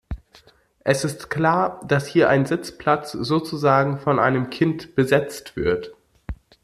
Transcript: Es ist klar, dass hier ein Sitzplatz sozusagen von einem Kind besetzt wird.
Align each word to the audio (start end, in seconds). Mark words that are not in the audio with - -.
Es 0.83 1.03
ist 1.03 1.29
klar, 1.29 1.79
dass 1.87 2.07
hier 2.07 2.27
ein 2.27 2.47
Sitzplatz 2.47 3.11
sozusagen 3.11 3.99
von 3.99 4.17
einem 4.17 4.49
Kind 4.49 4.95
besetzt 4.95 5.55
wird. 5.55 5.93